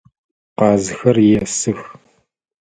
[0.57, 1.81] Къазхэр есых.